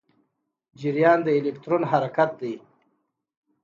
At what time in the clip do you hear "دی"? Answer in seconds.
2.41-2.53